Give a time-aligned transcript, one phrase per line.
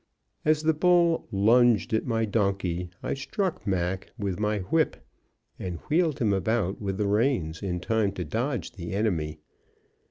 [0.43, 4.97] As the brute lunged at my donkey, I struck Mac with my whip
[5.59, 9.37] and wheeled him about with the reins in time to dodge the enemy.